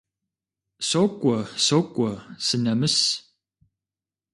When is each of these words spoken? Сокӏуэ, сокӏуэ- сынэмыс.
Сокӏуэ, 0.87 1.37
сокӏуэ- 1.65 2.11
сынэмыс. 2.45 2.97